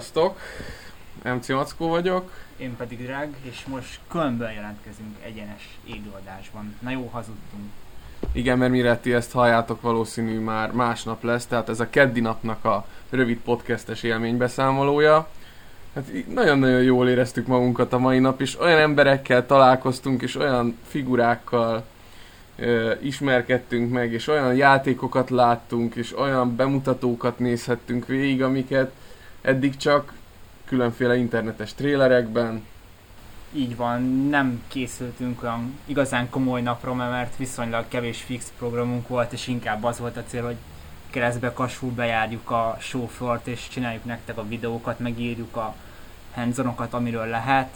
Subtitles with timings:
[0.00, 0.38] Sziasztok!
[1.22, 2.32] MC vagyok.
[2.56, 6.76] Én pedig Drag, és most Kölnből jelentkezünk egyenes élőadásban.
[6.80, 7.62] Na jó, hazudtunk.
[8.32, 12.64] Igen, mert mire ti ezt halljátok, valószínű már másnap lesz, tehát ez a keddi napnak
[12.64, 15.28] a rövid podcastes élménybeszámolója.
[15.94, 16.04] Hát
[16.34, 21.84] nagyon-nagyon jól éreztük magunkat a mai nap, és olyan emberekkel találkoztunk, és olyan figurákkal
[22.56, 28.92] ö, ismerkedtünk meg, és olyan játékokat láttunk, és olyan bemutatókat nézhettünk végig, amiket
[29.40, 30.12] eddig csak
[30.64, 32.64] különféle internetes trélerekben.
[33.52, 39.46] Így van, nem készültünk olyan igazán komoly napra, mert viszonylag kevés fix programunk volt, és
[39.46, 40.56] inkább az volt a cél, hogy
[41.10, 45.74] keresztbe kasul bejárjuk a showfloort, és csináljuk nektek a videókat, megírjuk a
[46.34, 47.68] handzonokat, amiről lehet.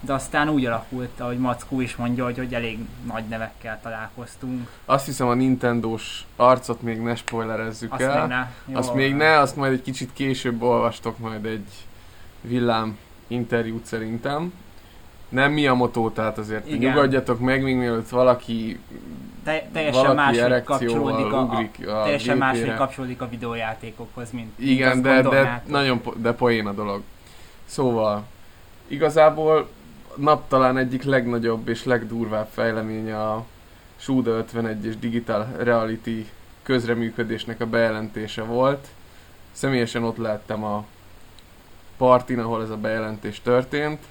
[0.00, 4.70] De aztán úgy alakult, ahogy Mackó is mondja, hogy, hogy elég nagy nevekkel találkoztunk.
[4.84, 8.20] Azt hiszem a Nintendo-s arcot még ne spoilerezzük Azt el.
[8.20, 8.46] még ne.
[8.66, 11.68] Jó, azt még ne, azt majd egy kicsit később olvastok majd egy
[12.40, 14.52] villám interjút szerintem.
[15.28, 16.78] Nem mi a motó, tehát azért Igen.
[16.78, 18.80] nyugodjatok meg, még mielőtt valaki,
[19.44, 24.70] Te, teljesen máshogy kapcsolódik a, a, ugrik a teljesen máshogy kapcsolódik a videójátékokhoz, mint mint
[24.70, 27.02] Igen, azt de, de nagyon po- de poén a dolog.
[27.64, 28.24] Szóval,
[28.86, 29.68] igazából
[30.20, 33.44] nap talán egyik legnagyobb és legdurvább fejleménye a
[33.96, 36.30] Suda 51 és Digital Reality
[36.62, 38.86] közreműködésnek a bejelentése volt.
[39.52, 40.84] Személyesen ott lettem a
[41.96, 44.04] partin, ahol ez a bejelentés történt.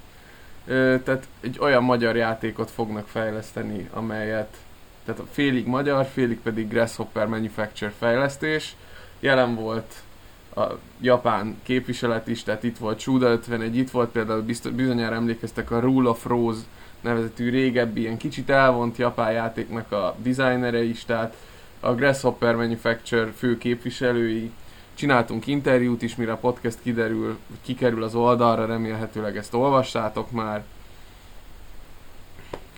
[1.04, 4.58] Tehát egy olyan magyar játékot fognak fejleszteni, amelyet
[5.06, 8.76] tehát félig magyar, félig pedig Grasshopper Manufacture fejlesztés.
[9.20, 9.94] Jelen volt
[10.56, 10.64] a
[11.02, 15.80] japán képviselet is, tehát itt volt Suda 51, itt volt például biztos, bizonyára emlékeztek a
[15.80, 16.62] Rule of Rose
[17.02, 21.36] nevezetű régebbi, ilyen kicsit elvont japán játéknak a designere is, tehát
[21.80, 24.52] a Grasshopper Manufacture fő képviselői.
[24.94, 30.64] Csináltunk interjút is, mire a podcast kiderül, kikerül az oldalra, remélhetőleg ezt olvassátok már.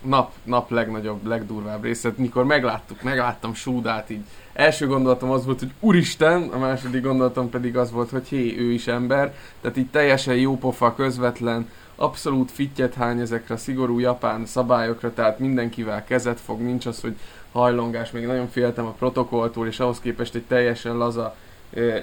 [0.02, 4.24] Nap, nap legnagyobb, legdurvább része, mikor megláttuk, megláttam Súdát így.
[4.54, 8.72] Első gondolatom az volt, hogy úristen, a második gondolatom pedig az volt, hogy hé, ő
[8.72, 9.36] is ember.
[9.62, 15.40] Tehát így teljesen jó pofa, közvetlen, abszolút fittyet hány ezekre a szigorú japán szabályokra, tehát
[15.40, 17.16] mindenkivel kezet fog, nincs az, hogy
[17.52, 21.36] hajlongás, még nagyon féltem a protokolltól, és ahhoz képest egy teljesen laza,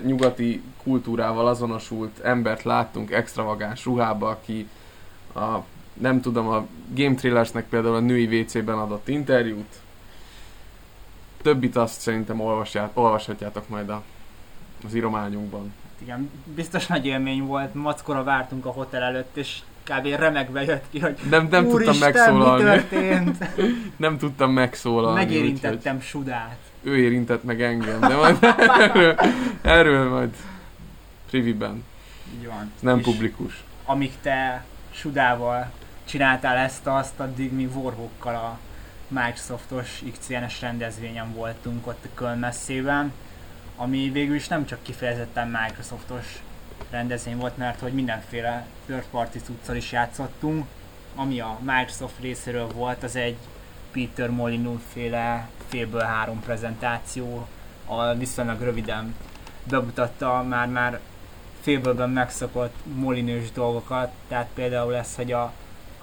[0.04, 4.68] nyugati kultúrával azonosult embert láttunk extravagáns ruhába, aki
[5.34, 5.58] a,
[6.00, 9.74] nem tudom, a Game Thrillersnek például a női WC-ben adott interjút.
[11.42, 14.02] Többit azt szerintem olvasját, olvashatjátok majd a,
[14.84, 15.72] az írományunkban.
[16.02, 17.74] Igen, biztos nagy élmény volt.
[17.74, 20.06] Mackora vártunk a hotel előtt, és kb.
[20.06, 22.62] remegve jött ki, hogy Nem, nem tudtam megszólalni.
[22.62, 23.44] mi történt?
[23.96, 25.20] Nem tudtam megszólalni.
[25.20, 26.58] úgyhogy Megérintettem Sudát.
[26.82, 28.38] Ő érintett meg engem, de majd
[28.80, 29.16] erről,
[29.62, 30.34] erről majd
[31.30, 31.84] priviben.
[32.38, 32.72] Így van.
[32.76, 33.64] Ez nem És publikus.
[33.84, 35.70] Amíg te Sudával
[36.08, 38.58] csináltál ezt, azt addig mi Warhawkkal a
[39.08, 43.12] Microsoftos XCNS rendezvényen voltunk ott a Köln messzében,
[43.76, 46.42] ami végül is nem csak kifejezetten Microsoftos
[46.90, 50.66] rendezvény volt, mert hogy mindenféle third party cuccal is játszottunk.
[51.14, 53.36] Ami a Microsoft részéről volt, az egy
[53.92, 57.46] Peter Molyneux féle félből három prezentáció,
[57.86, 59.14] a viszonylag röviden
[59.64, 61.00] bemutatta már már
[61.60, 65.52] félbőlben megszokott molinős dolgokat, tehát például lesz, hogy a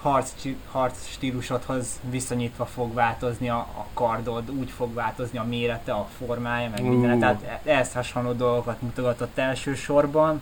[0.00, 0.32] harc,
[0.70, 6.70] harc stílusodhoz viszonyítva fog változni a, a kardod, úgy fog változni a mérete, a formája,
[6.70, 7.18] meg minden, Ú.
[7.18, 10.40] tehát e- ehhez hasonló dolgokat mutogatott elsősorban.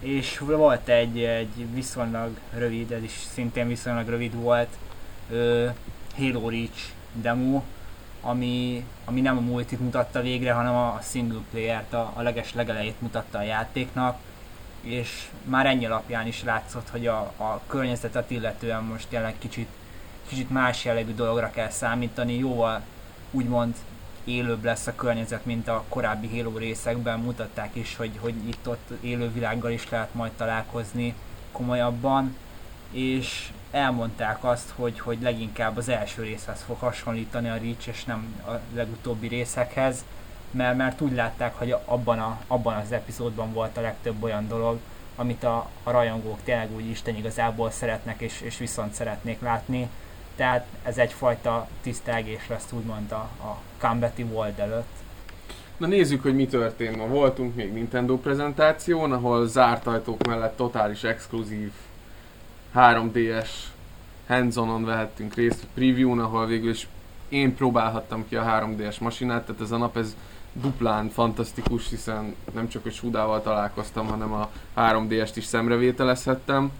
[0.00, 4.78] És volt egy, egy viszonylag rövid, ez is szintén viszonylag rövid volt,
[5.30, 5.68] ö,
[6.16, 7.62] Halo Reach demo,
[8.20, 13.00] ami, ami nem a multit mutatta végre, hanem a single player-t, a, a leges legelejét
[13.00, 14.18] mutatta a játéknak,
[14.80, 19.68] és már ennyi alapján is látszott, hogy a, a környezetet illetően most tényleg kicsit,
[20.28, 22.82] kicsit más jellegű dologra kell számítani, jóval
[23.30, 23.74] úgymond
[24.24, 27.18] élőbb lesz a környezet, mint a korábbi Halo részekben.
[27.18, 31.14] Mutatták is, hogy, hogy itt-ott élővilággal is lehet majd találkozni
[31.52, 32.36] komolyabban,
[32.90, 38.42] és elmondták azt, hogy, hogy leginkább az első részhez fog hasonlítani a Reach, és nem
[38.46, 40.04] a legutóbbi részekhez,
[40.50, 44.78] mert, mert úgy látták, hogy abban, a, abban az epizódban volt a legtöbb olyan dolog,
[45.16, 49.88] amit a, a rajongók tényleg úgy Isten igazából szeretnek, és, és viszont szeretnék látni.
[50.36, 54.98] Tehát ez egyfajta tisztelgés lesz úgymond a, a Combat World előtt.
[55.76, 57.06] Na nézzük, hogy mi történt ma.
[57.06, 61.72] Voltunk még Nintendo prezentáción, ahol zárt ajtók mellett totális exkluzív
[62.74, 63.48] 3DS
[64.26, 66.88] hands-on vehettünk részt a preview-n, ahol végül is
[67.28, 70.16] én próbálhattam ki a 3D-es masinát, tehát ez a nap ez
[70.52, 76.70] duplán fantasztikus, hiszen nem csak a Sudával találkoztam, hanem a 3D-est is szemrevételezhettem.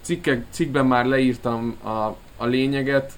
[0.00, 3.12] Cikkek, cikkben már leírtam a, a lényeget,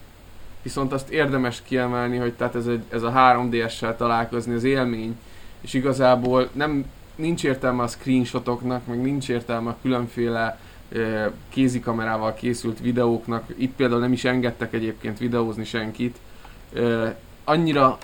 [0.62, 5.18] viszont azt érdemes kiemelni, hogy tehát ez, egy, ez a 3D-essel találkozni az élmény,
[5.60, 6.84] és igazából nem,
[7.14, 10.58] nincs értelme a screenshotoknak, meg nincs értelme a különféle
[10.92, 13.44] e, kézikamerával készült videóknak.
[13.56, 16.16] Itt például nem is engedtek egyébként videózni senkit.
[16.74, 17.98] E, annyira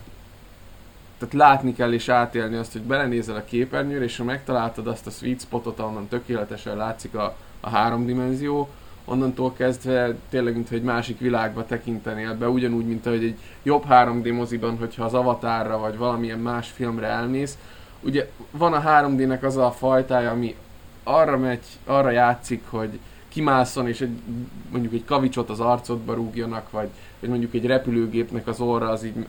[1.20, 5.11] tehát látni kell és átélni azt, hogy belenézel a képernyőre, és ha megtaláltad azt a
[5.11, 8.69] sweet spotot, ahonnan tökéletesen látszik a, a három dimenzió,
[9.05, 14.34] onnantól kezdve tényleg, mintha egy másik világba tekintenél be, ugyanúgy, mint ahogy egy jobb 3D
[14.34, 17.58] moziban, hogyha az Avatarra vagy valamilyen más filmre elmész,
[18.00, 20.55] ugye van a 3D-nek az a fajtája, ami
[21.02, 24.19] arra megy, arra játszik, hogy kimászon és egy,
[24.70, 26.88] mondjuk egy kavicsot az arcodba rúgjanak, vagy,
[27.20, 29.26] vagy mondjuk egy repülőgépnek az orra az így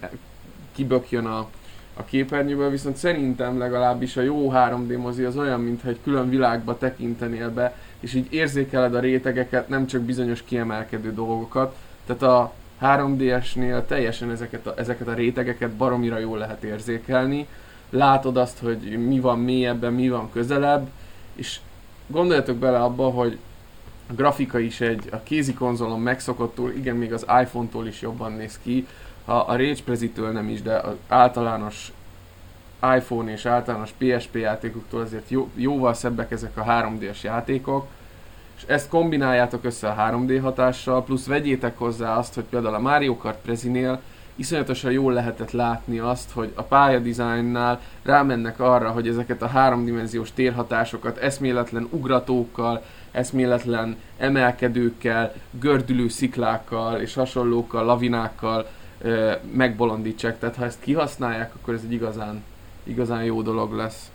[0.72, 1.48] kibökjön a,
[1.94, 6.78] a képernyőből, viszont szerintem legalábbis a jó 3D mozi az olyan, mintha egy külön világba
[6.78, 11.76] tekintenél be, és így érzékeled a rétegeket, nem csak bizonyos kiemelkedő dolgokat.
[12.06, 17.48] Tehát a 3DS-nél teljesen ezeket a, ezeket a rétegeket baromira jól lehet érzékelni.
[17.90, 20.90] Látod azt, hogy mi van mélyebben, mi van közelebb,
[21.36, 21.60] és
[22.08, 23.38] gondoljatok bele abba, hogy
[24.10, 28.60] a grafika is egy a kézi konzolon megszokottól, igen, még az iPhone-tól is jobban néz
[28.64, 28.88] ki,
[29.26, 31.92] ha a Rage Prezi-től nem is, de az általános
[32.96, 37.88] iPhone és általános PSP játékoktól azért jó, jóval szebbek ezek a 3D-es játékok,
[38.58, 43.18] és ezt kombináljátok össze a 3D hatással, plusz vegyétek hozzá azt, hogy például a Mario
[43.18, 44.02] Kart Prezinél
[44.36, 51.18] iszonyatosan jól lehetett látni azt, hogy a pályadizájnnál rámennek arra, hogy ezeket a háromdimenziós térhatásokat
[51.18, 58.70] eszméletlen ugratókkal, eszméletlen emelkedőkkel, gördülő sziklákkal és hasonlókkal, lavinákkal
[59.52, 60.40] megbolondítsák.
[60.40, 62.44] Tehát ha ezt kihasználják, akkor ez egy igazán,
[62.84, 64.12] igazán jó dolog lesz.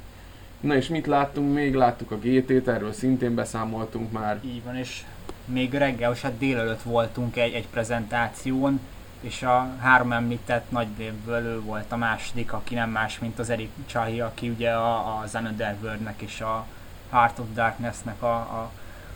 [0.61, 1.75] Na és mit láttunk még?
[1.75, 4.41] Láttuk a GT-t, erről szintén beszámoltunk már.
[4.45, 5.03] Így van, és
[5.45, 8.81] még reggel, és hát délelőtt voltunk egy, egy prezentáción,
[9.21, 13.51] és a három említett nagy dévből ő volt a második, aki nem más, mint az
[13.51, 15.57] Eric Csahi, aki ugye a, a Zen
[16.05, 16.67] nek és a
[17.11, 18.71] Heart of Darkness-nek a, a,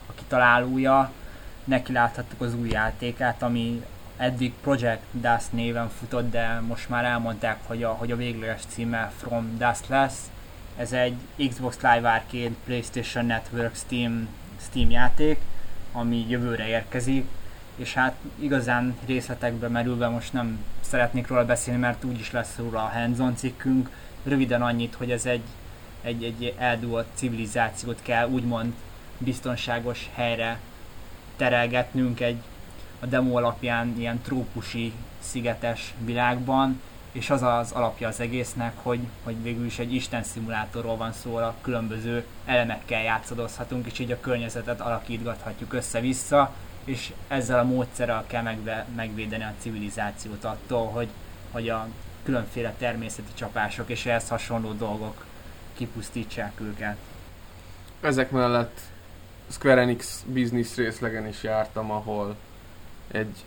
[0.06, 1.12] a kitalálója.
[1.64, 3.84] Neki láthattuk az új játékát, ami
[4.20, 9.12] eddig Project Dust néven futott, de most már elmondták, hogy a, hogy a végleges címe
[9.16, 10.30] From Dust lesz.
[10.76, 11.14] Ez egy
[11.48, 14.28] Xbox Live Arcade, PlayStation Network, Steam,
[14.60, 15.40] Steam játék,
[15.92, 17.26] ami jövőre érkezik,
[17.76, 22.88] és hát igazán részletekbe merülve most nem szeretnék róla beszélni, mert úgyis lesz róla a
[22.98, 23.90] hands cikkünk.
[24.24, 25.44] Röviden annyit, hogy ez egy,
[26.02, 28.72] egy, egy eldúlt civilizációt kell úgymond
[29.18, 30.58] biztonságos helyre
[31.36, 32.42] terelgetnünk egy
[33.00, 36.80] a demo alapján ilyen trópusi szigetes világban,
[37.12, 41.36] és az az alapja az egésznek, hogy, hogy végül is egy Isten szimulátorról van szó,
[41.36, 48.42] a különböző elemekkel játszadozhatunk, és így a környezetet alakítgathatjuk össze-vissza, és ezzel a módszerrel kell
[48.42, 51.08] megve, megvédeni a civilizációt attól, hogy,
[51.50, 51.86] hogy a
[52.22, 55.24] különféle természeti csapások és ehhez hasonló dolgok
[55.76, 56.96] kipusztítsák őket.
[58.00, 58.80] Ezek mellett
[59.48, 62.36] Square Enix business részlegen is jártam, ahol
[63.12, 63.44] egy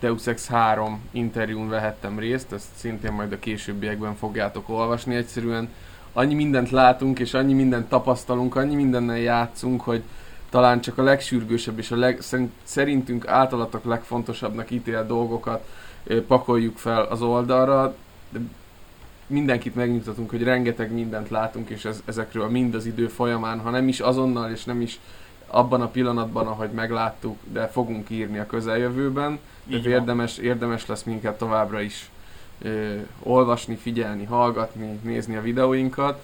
[0.00, 5.14] Deus Ex 3 interjún vehettem részt, ezt szintén majd a későbbiekben fogjátok olvasni.
[5.14, 5.68] Egyszerűen
[6.12, 10.02] annyi mindent látunk, és annyi mindent tapasztalunk, annyi mindennel játszunk, hogy
[10.50, 12.18] talán csak a legsürgősebb és a leg,
[12.62, 15.68] szerintünk általatok legfontosabbnak ítél dolgokat
[16.26, 17.96] pakoljuk fel az oldalra,
[18.30, 18.38] de
[19.26, 23.88] mindenkit megnyugtatunk, hogy rengeteg mindent látunk, és ez, ezekről mind az idő folyamán, ha nem
[23.88, 25.00] is azonnal, és nem is
[25.54, 29.38] abban a pillanatban, ahogy megláttuk, de fogunk írni a közeljövőben.
[29.70, 32.10] Tehát érdemes, érdemes lesz minket továbbra is
[32.62, 36.22] ö, olvasni, figyelni, hallgatni, nézni a videóinkat.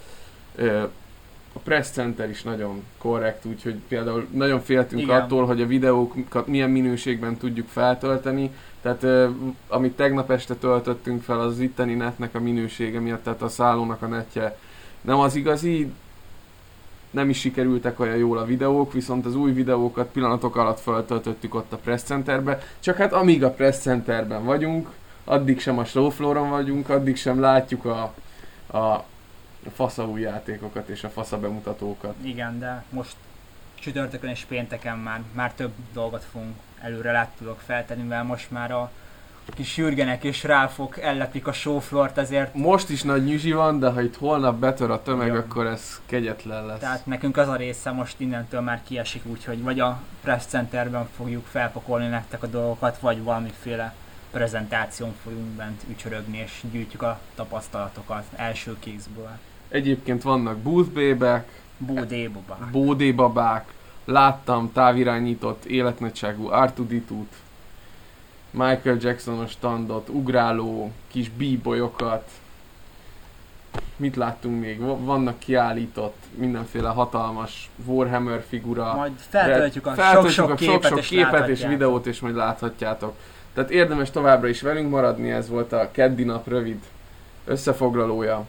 [0.55, 0.83] Ö,
[1.53, 5.21] a Press Center is nagyon korrekt, úgyhogy például nagyon féltünk Igen.
[5.21, 8.51] attól, hogy a videókat milyen minőségben tudjuk feltölteni,
[8.83, 9.29] tehát ö,
[9.69, 14.07] amit tegnap este töltöttünk fel, az itteni netnek a minősége miatt, tehát a szállónak a
[14.07, 14.59] netje
[15.01, 15.93] nem az igazi,
[17.11, 21.73] nem is sikerültek olyan jól a videók, viszont az új videókat pillanatok alatt feltöltöttük ott
[21.73, 24.91] a Press Centerbe, csak hát amíg a Press Centerben vagyunk,
[25.25, 28.15] addig sem a showflooron vagyunk, addig sem látjuk a,
[28.79, 29.05] a
[29.73, 32.15] fasza új játékokat és a fasza bemutatókat.
[32.23, 33.17] Igen, de most
[33.75, 38.91] csütörtökön és pénteken már, már több dolgot fogunk előre láttuk feltenni, mert most már a
[39.55, 42.55] kis sürgenek és ráfog, ellepik a showfloort, ezért...
[42.55, 45.39] Most is nagy nyüzsi van, de ha itt holnap betör a tömeg, Igen.
[45.39, 46.79] akkor ez kegyetlen lesz.
[46.79, 51.47] Tehát nekünk az a része most innentől már kiesik, úgyhogy vagy a press centerben fogjuk
[51.47, 53.95] felpakolni nektek a dolgokat, vagy valamiféle
[54.31, 59.31] prezentáción folyunk bent ücsörögni, és gyűjtjük a tapasztalatokat első kézből.
[59.69, 62.71] Egyébként vannak boothbébek, Bódébobák.
[62.71, 63.73] bódébabák,
[64.05, 67.35] láttam távirányított életnagyságú Artuditút,
[68.51, 72.31] Michael Jacksonos standot, ugráló kis bíbolyokat,
[73.97, 74.81] mit láttunk még?
[74.81, 78.95] Va- Vannak kiállított mindenféle hatalmas Warhammer figura.
[78.95, 81.71] Majd feltöltjük a sok-sok a képet, sok-sok és, képet és láthatjátok.
[81.71, 83.15] videót, és majd láthatjátok.
[83.55, 86.81] Tehát érdemes továbbra is velünk maradni, ez volt a keddi nap rövid
[87.45, 88.47] összefoglalója.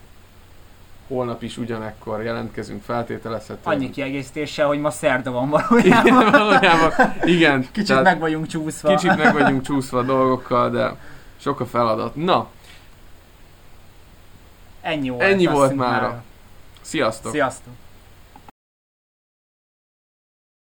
[1.12, 3.76] Holnap is ugyanekkor jelentkezünk feltételezhetően.
[3.76, 5.54] Annyi kiegészítéssel, hogy ma szerda van
[5.84, 6.32] Igen, valójában.
[6.32, 7.62] valójában, igen.
[7.72, 8.96] Kicsit tehát meg vagyunk csúszva.
[8.96, 10.96] kicsit meg vagyunk csúszva a dolgokkal, de
[11.38, 12.16] sok a feladat.
[12.16, 12.48] Na,
[14.82, 15.22] Ennyi volt.
[15.22, 16.24] Ennyi volt mára.
[16.82, 17.32] sziasztok!
[17.32, 17.74] Sziasztok.